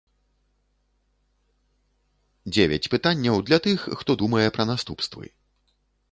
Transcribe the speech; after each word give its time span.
Дзевяць 2.49 2.91
пытанняў 2.93 3.43
для 3.49 3.59
тых, 3.67 3.79
хто 3.99 4.11
думае 4.23 4.47
пра 4.55 4.63
наступствы. 4.71 5.25